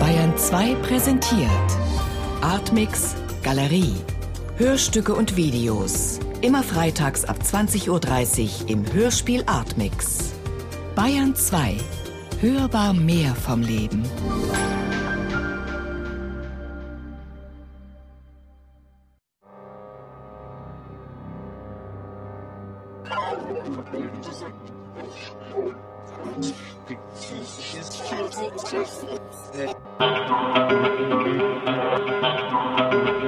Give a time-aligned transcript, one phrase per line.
[0.00, 1.50] Bayern 2 präsentiert
[2.40, 3.94] Artmix Galerie.
[4.56, 6.18] Hörstücke und Videos.
[6.40, 10.32] Immer freitags ab 20.30 Uhr im Hörspiel Artmix.
[10.94, 11.76] Bayern 2.
[12.40, 14.02] Hörbar mehr vom Leben.
[26.08, 26.54] Thank
[33.22, 33.27] you.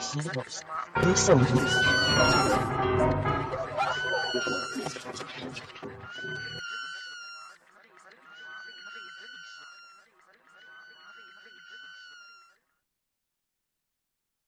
[0.00, 1.28] This